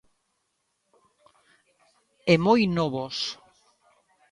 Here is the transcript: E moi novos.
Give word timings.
E 2.33 2.35
moi 2.45 2.61
novos. 2.77 3.17